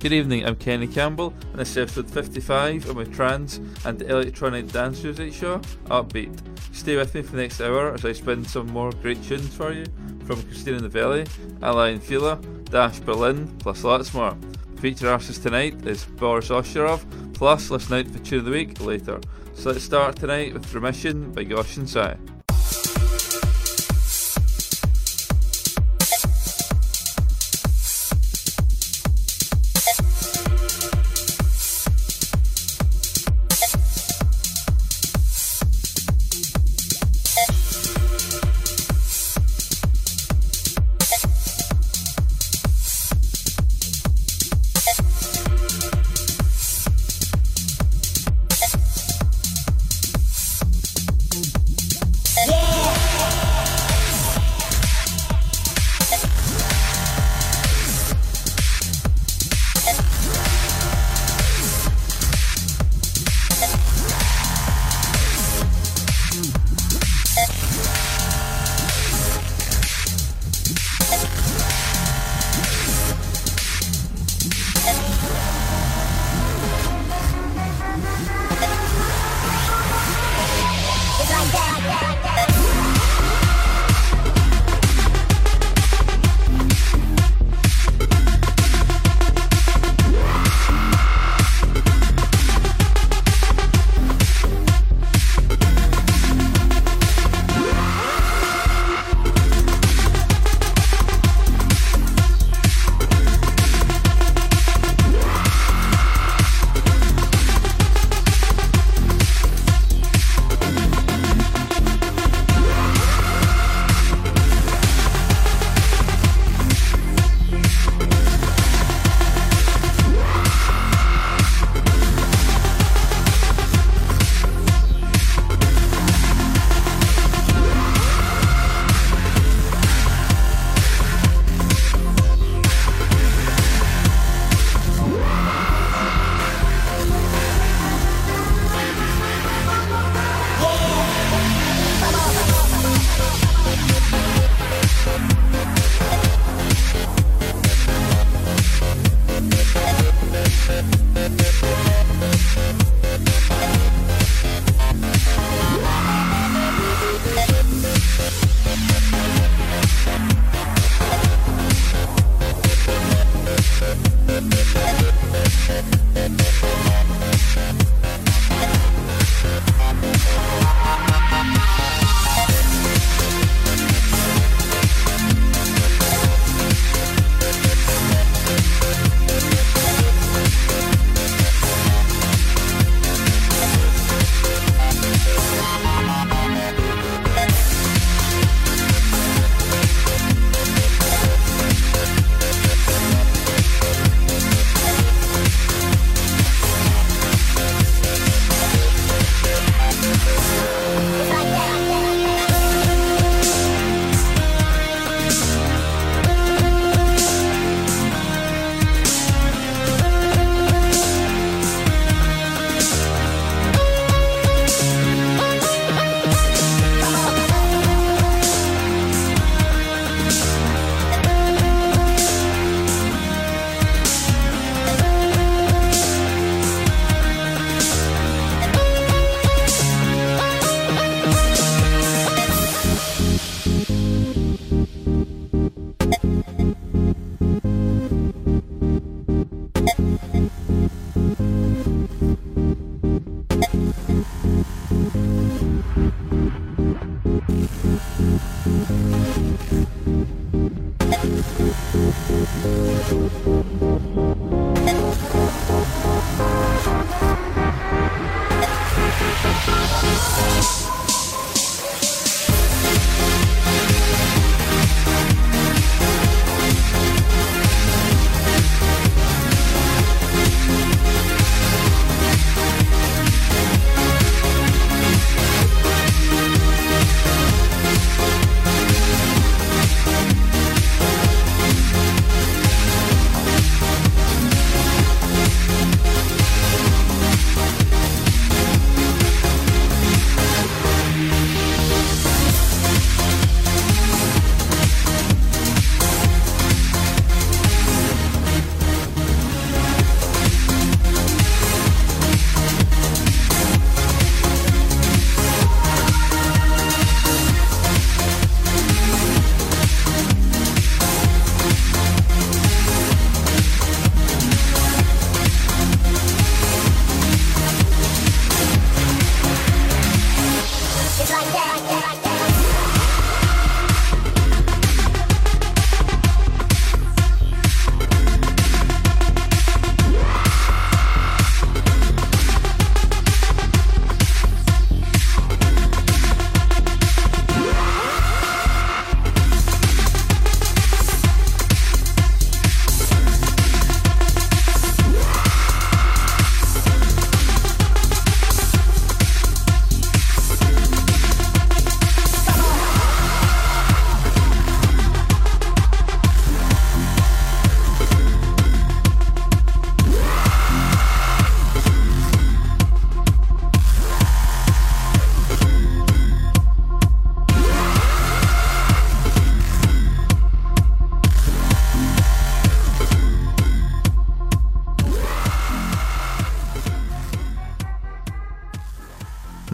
[0.00, 4.72] Good evening, I'm Kenny Campbell, and this is episode 55 of my trance and electronic
[4.72, 5.58] dance music show,
[5.88, 6.40] Upbeat.
[6.74, 9.74] Stay with me for the next hour as I spin some more great tunes for
[9.74, 9.84] you
[10.24, 11.26] from Christina Novelli,
[11.62, 12.36] Aly and Fila,
[12.70, 14.34] Dash Berlin, plus lots more.
[14.76, 17.04] Feature artist tonight is Boris Osharov,
[17.34, 19.20] plus listen out for Tune of the Week later.
[19.52, 22.16] So let's start tonight with Remission by Goshen Sai.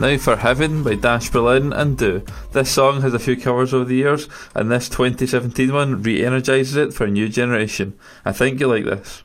[0.06, 2.22] Now for Heaven by Dash Berlin and Do.
[2.52, 6.76] This song has a few covers over the years, and this 2017 one re energizes
[6.76, 7.98] it for a new generation.
[8.24, 9.24] I think you like this.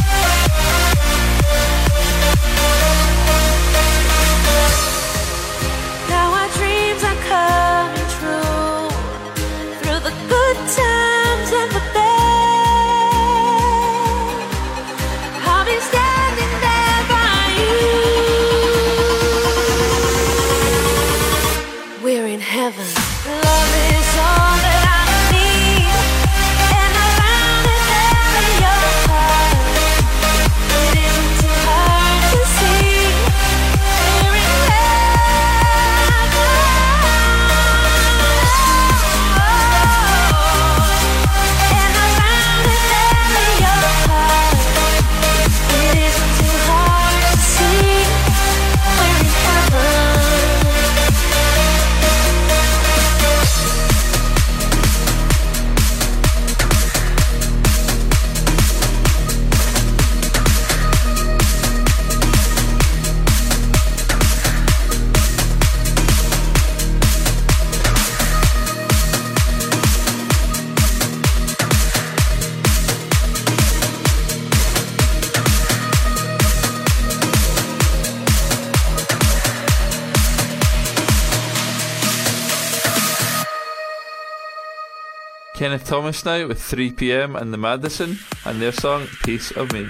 [85.61, 89.87] Kenneth Thomas now with 3pm and the Madison and their song Piece of Me.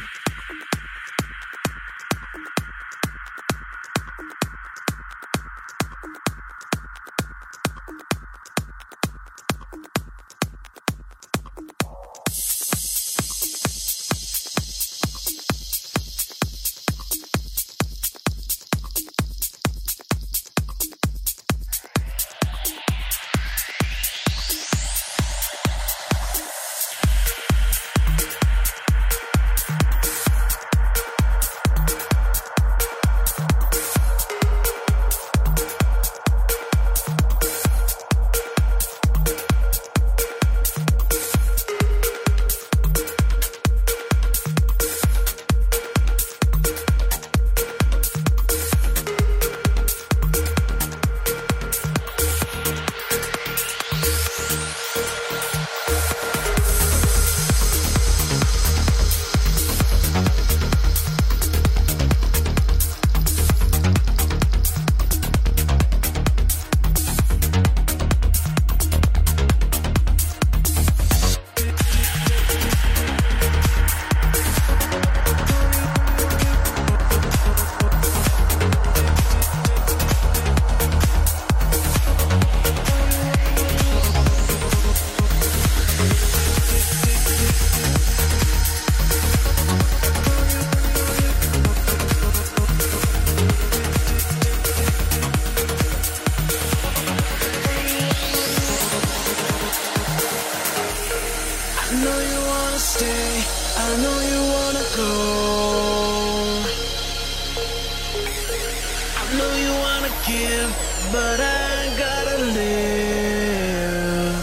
[111.12, 114.36] but I ain't gotta live.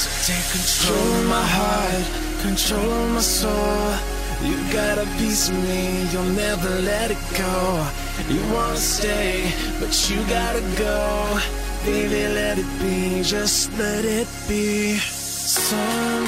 [0.00, 2.04] So take control of my heart,
[2.42, 3.94] control of my soul.
[4.42, 7.86] You got a piece of me, you'll never let it go.
[8.28, 11.38] You wanna stay, but you gotta go.
[11.84, 14.98] Baby, let it be, just let it be.
[14.98, 16.26] Something,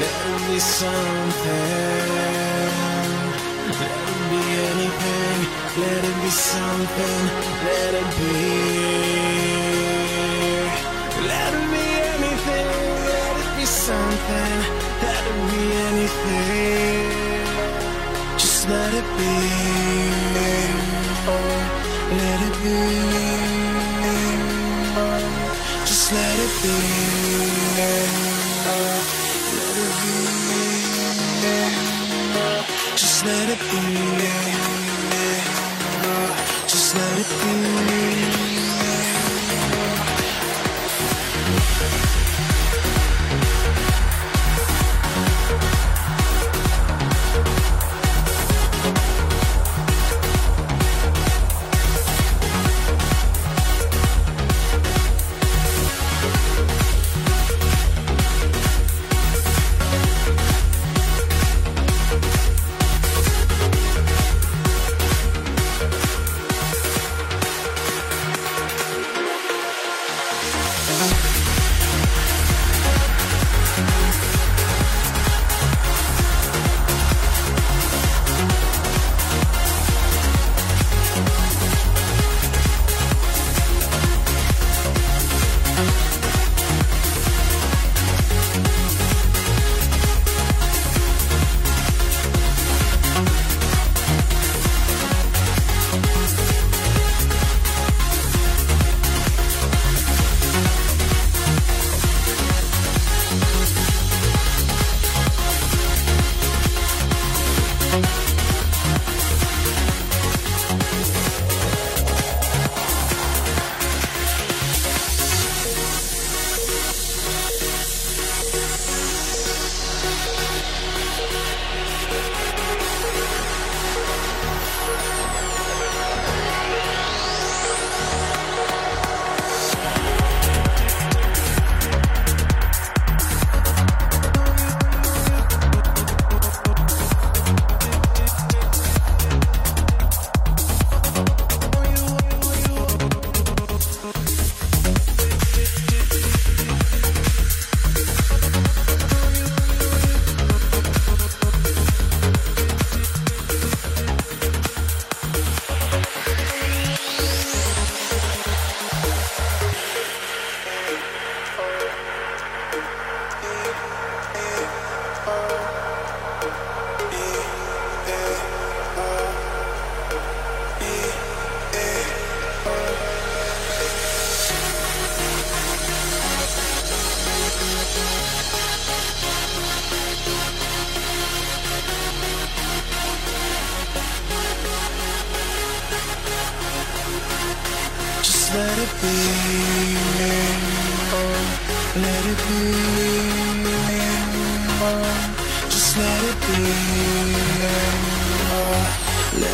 [0.00, 2.35] let it be something.
[5.78, 7.22] Let it be something,
[7.66, 8.32] let it be.
[11.28, 11.84] Let it be
[12.16, 12.68] anything,
[13.04, 14.56] let it be something,
[15.02, 17.04] let it be anything.
[18.38, 19.32] Just let it be,
[22.16, 22.76] let it be.
[25.84, 26.76] Just let it be,
[27.76, 28.08] let
[29.76, 30.16] it be.
[32.96, 34.75] Just let it be
[36.96, 38.65] let it be.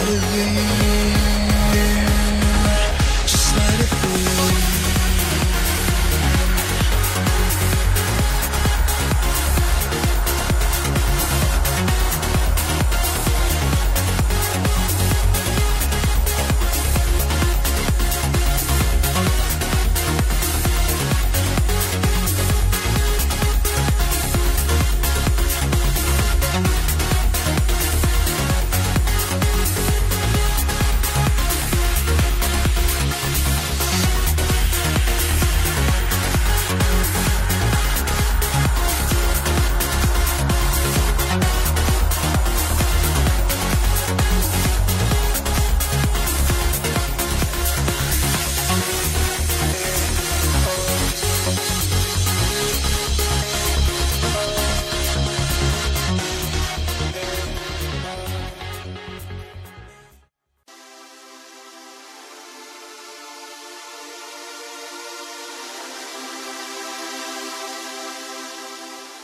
[0.04, 1.41] Oh,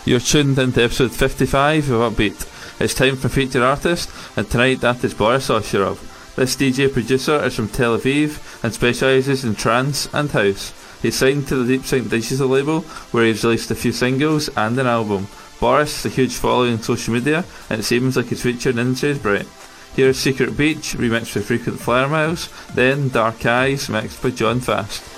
[0.09, 2.81] You're tuned into episode 55 of Upbeat.
[2.81, 6.35] It's time for feature artist, and tonight that is Boris Oshirov.
[6.35, 10.73] This DJ producer is from Tel Aviv and specialises in trance and house.
[11.03, 12.81] He's signed to the Deep Sync digital label,
[13.13, 15.29] where he's released a few singles and an album.
[15.61, 18.79] Boris has a huge following on social media, and it seems like his future in
[18.79, 19.47] is bright.
[19.95, 25.18] Here's Secret Beach, remixed by Frequent Flyer Miles, then Dark Eyes, mixed by John Fast.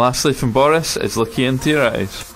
[0.00, 2.29] Lastly, from Boris, is looking into your eyes.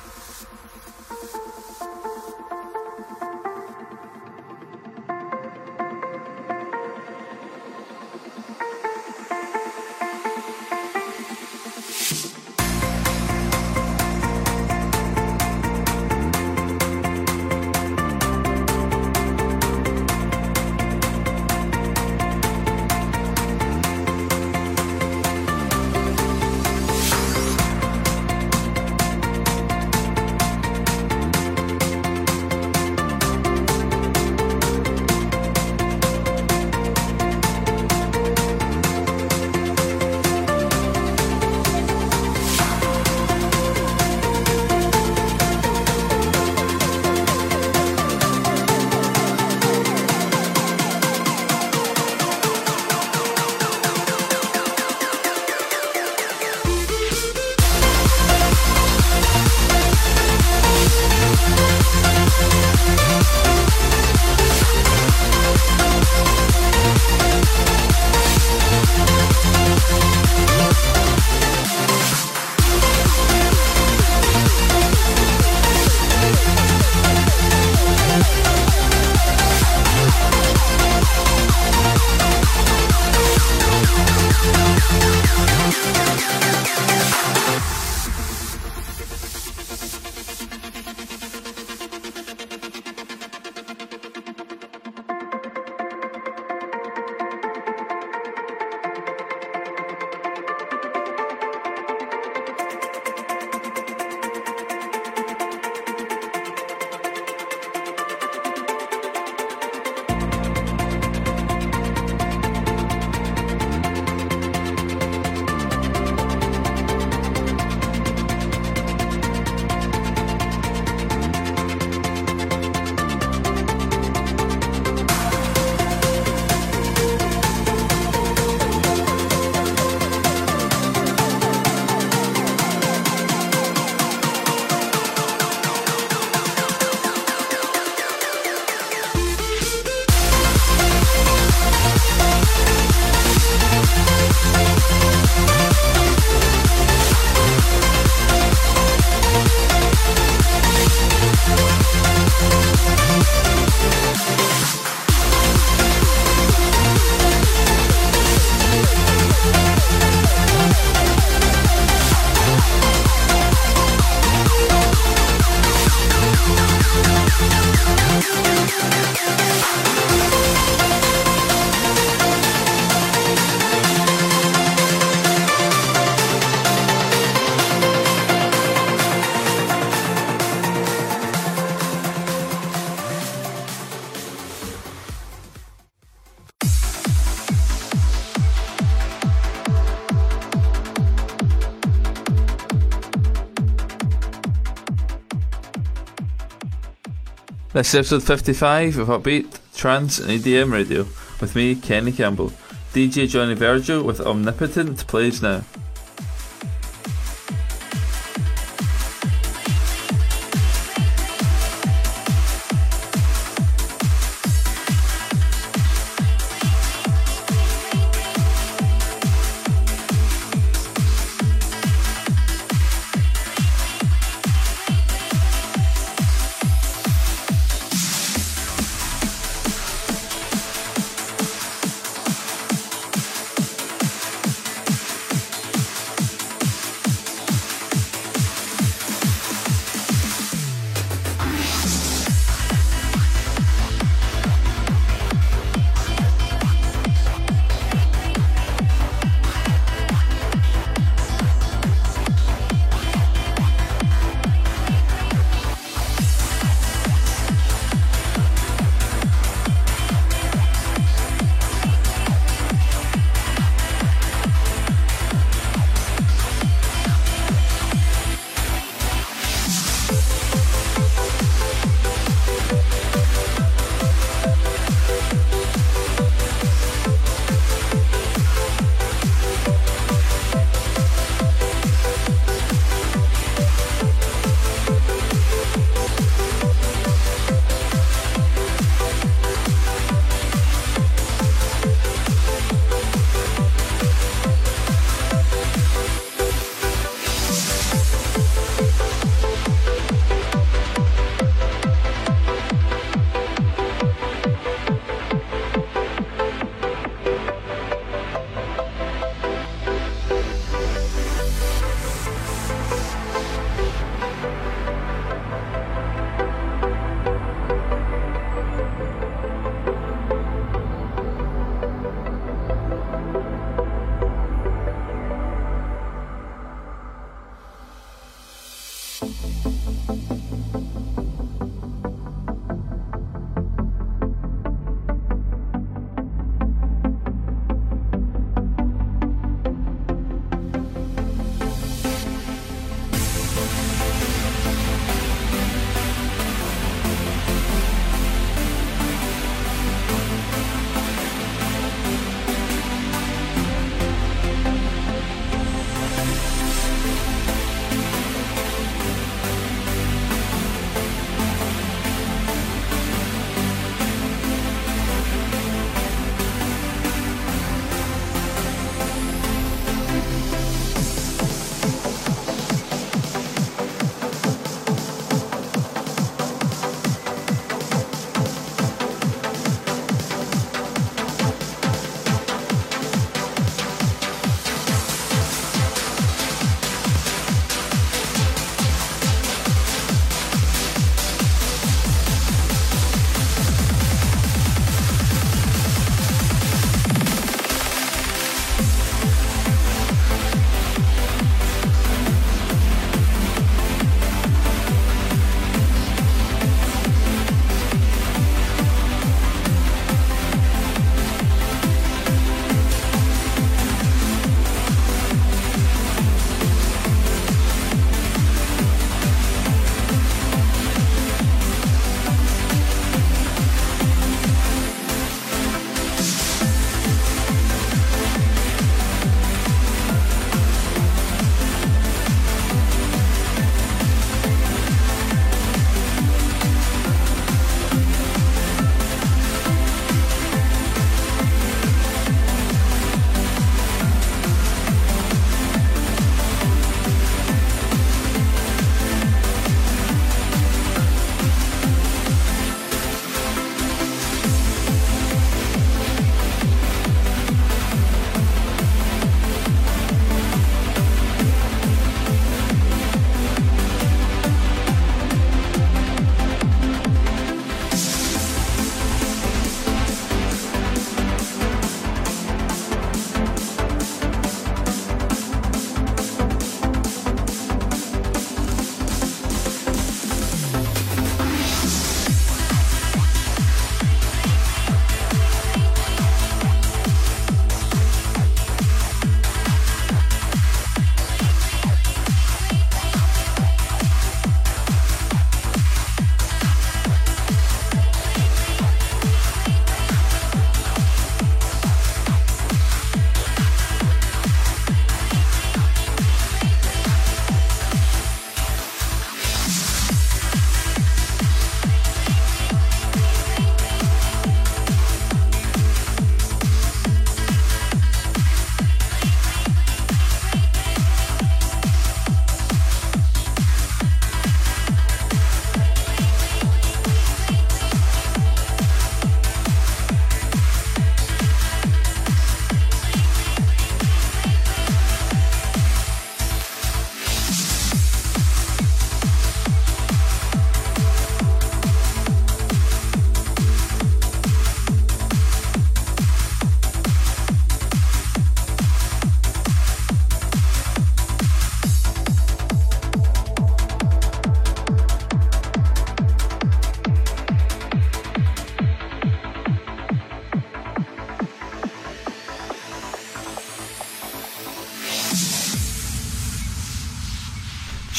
[197.75, 201.09] This is episode 55 of Upbeat, Trance and EDM Radio
[201.41, 202.53] with me, Kenny Campbell.
[202.93, 205.64] DJ Johnny Virgil with Omnipotent plays now.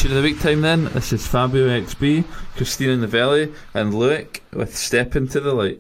[0.06, 0.86] Tune of the week time then.
[0.94, 2.26] This is Fabio XB,
[2.56, 5.80] Christina Novelli, and Liuck with Step Into the Light.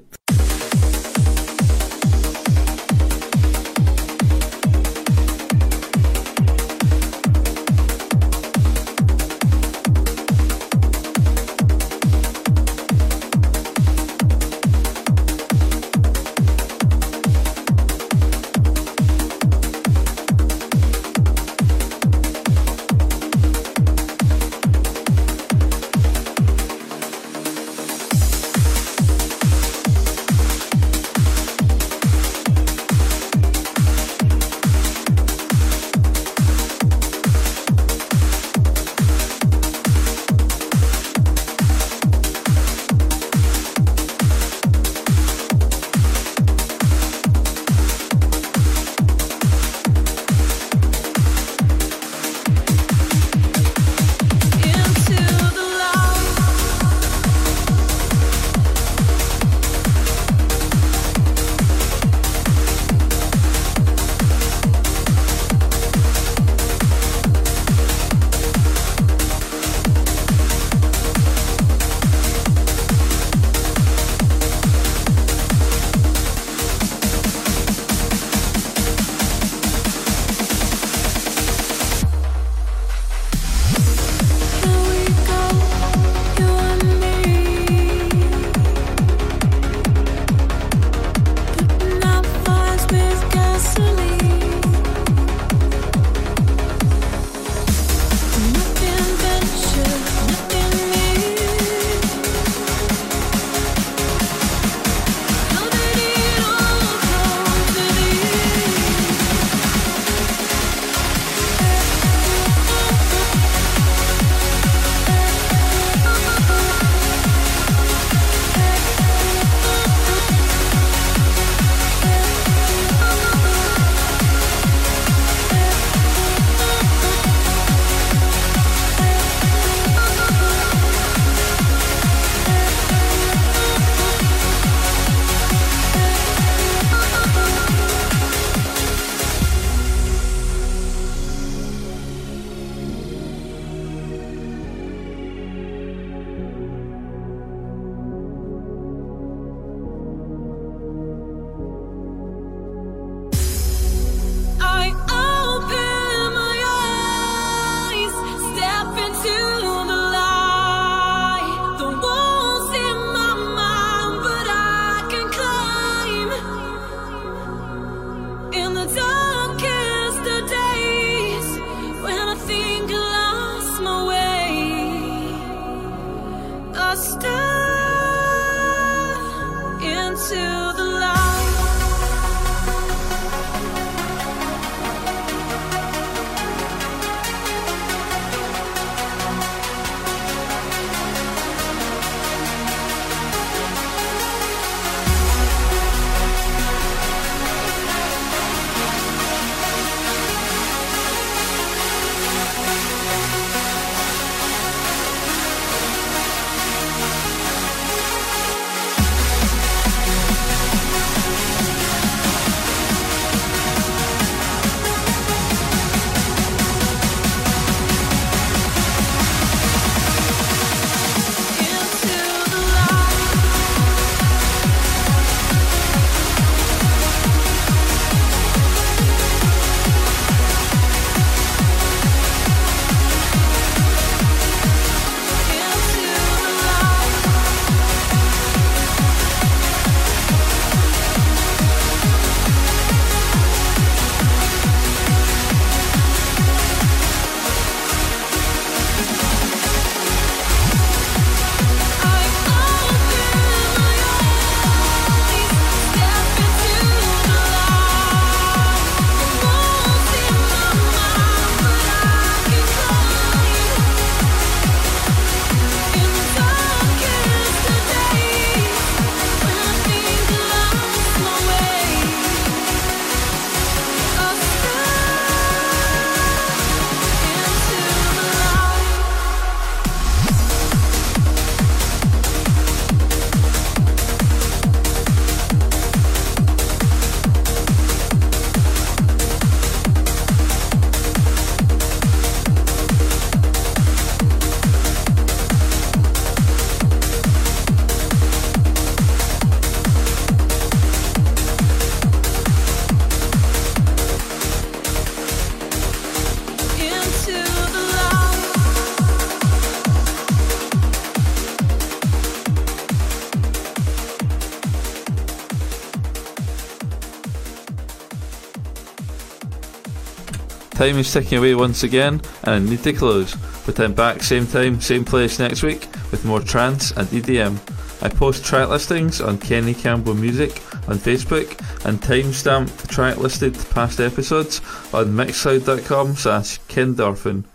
[320.85, 323.33] Time is ticking away once again, and I need to close.
[323.65, 327.57] But I'm back same time, same place next week with more trance and EDM.
[328.03, 331.49] I post track listings on Kenny Campbell Music on Facebook
[331.87, 334.59] and timestamp the track listed past episodes
[334.93, 337.45] on mixcloud.com slash kendorphin.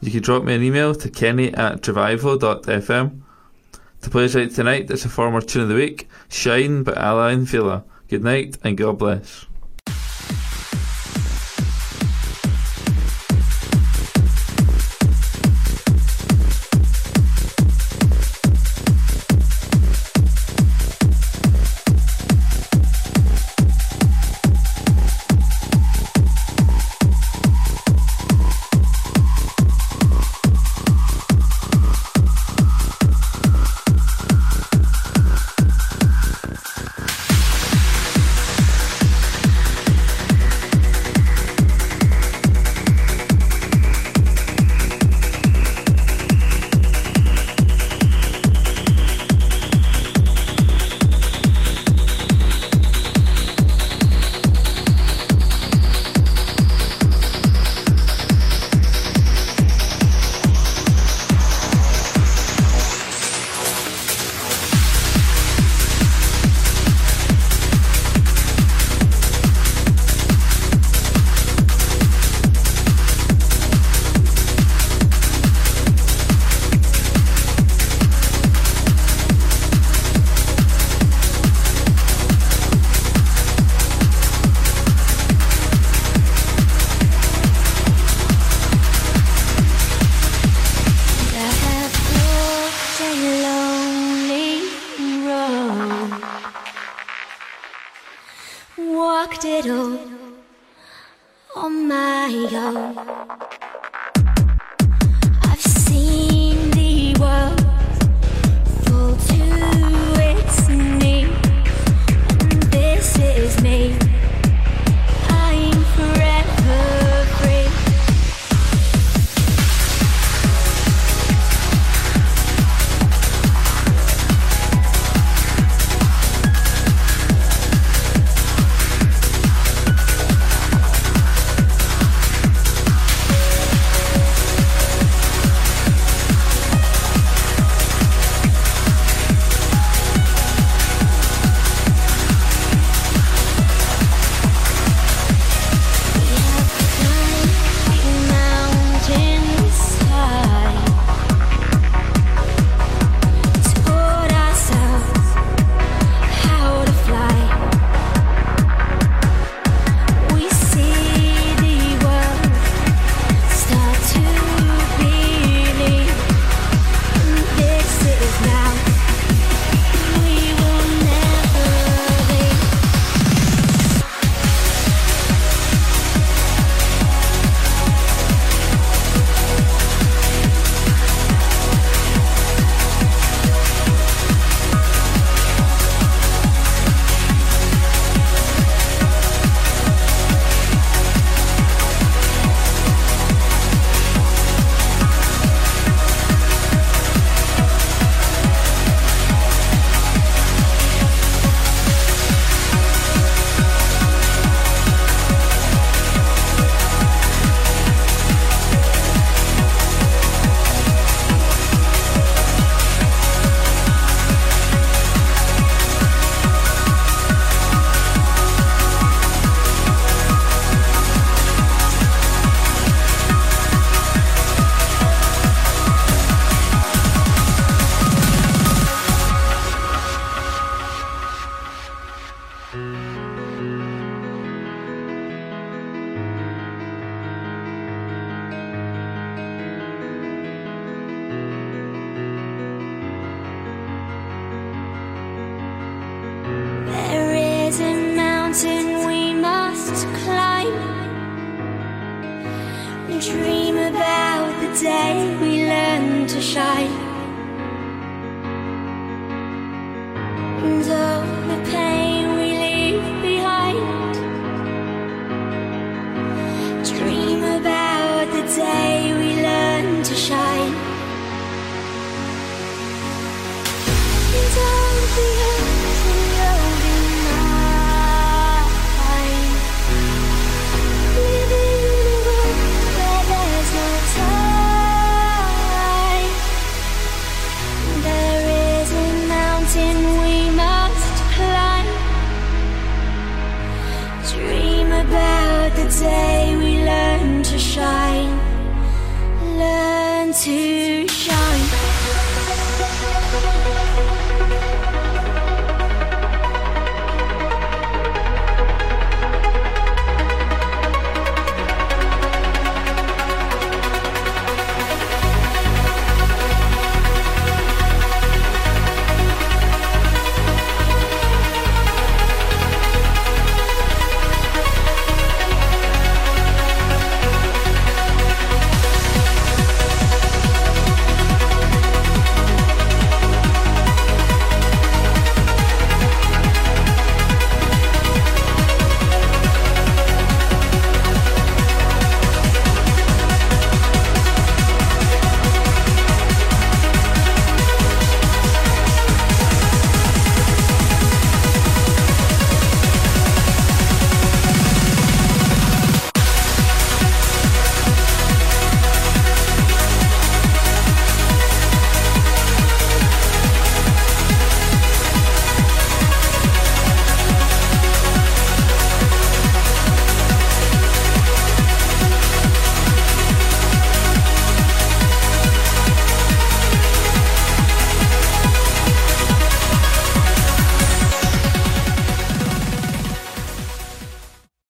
[0.00, 3.20] You can drop me an email to kenny at revival.fm.
[4.02, 7.34] To play us out tonight is a former tune of the week, Shine by Aly
[7.34, 7.84] and Fila.
[8.08, 9.46] Good night and God bless.